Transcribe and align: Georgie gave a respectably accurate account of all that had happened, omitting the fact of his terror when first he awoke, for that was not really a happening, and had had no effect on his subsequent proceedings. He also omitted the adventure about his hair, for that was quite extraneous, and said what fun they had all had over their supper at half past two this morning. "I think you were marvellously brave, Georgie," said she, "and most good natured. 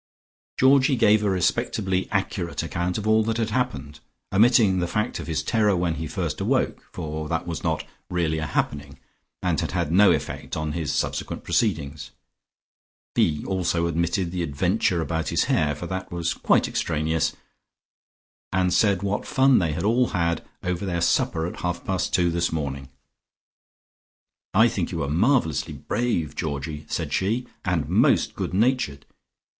Georgie 0.57 0.95
gave 0.95 1.23
a 1.23 1.29
respectably 1.29 2.09
accurate 2.09 2.63
account 2.63 2.97
of 2.97 3.07
all 3.07 3.21
that 3.23 3.37
had 3.37 3.51
happened, 3.51 3.99
omitting 4.33 4.79
the 4.79 4.87
fact 4.87 5.19
of 5.19 5.27
his 5.27 5.43
terror 5.43 5.75
when 5.75 6.07
first 6.07 6.39
he 6.39 6.43
awoke, 6.43 6.81
for 6.91 7.29
that 7.29 7.45
was 7.45 7.63
not 7.63 7.85
really 8.09 8.39
a 8.39 8.47
happening, 8.47 8.97
and 9.43 9.59
had 9.61 9.73
had 9.73 9.91
no 9.91 10.11
effect 10.11 10.57
on 10.57 10.71
his 10.71 10.91
subsequent 10.91 11.43
proceedings. 11.43 12.09
He 13.13 13.45
also 13.45 13.87
omitted 13.87 14.31
the 14.31 14.41
adventure 14.41 15.01
about 15.03 15.27
his 15.29 15.43
hair, 15.43 15.75
for 15.75 15.85
that 15.85 16.11
was 16.11 16.33
quite 16.33 16.67
extraneous, 16.67 17.35
and 18.51 18.73
said 18.73 19.03
what 19.03 19.27
fun 19.27 19.59
they 19.59 19.73
had 19.73 19.83
all 19.83 20.07
had 20.07 20.43
over 20.63 20.83
their 20.83 21.01
supper 21.01 21.45
at 21.45 21.57
half 21.57 21.85
past 21.85 22.11
two 22.11 22.31
this 22.31 22.51
morning. 22.51 22.89
"I 24.55 24.67
think 24.67 24.91
you 24.91 24.97
were 24.97 25.09
marvellously 25.09 25.73
brave, 25.75 26.35
Georgie," 26.35 26.87
said 26.89 27.13
she, 27.13 27.45
"and 27.63 27.87
most 27.87 28.33
good 28.33 28.55
natured. 28.55 29.05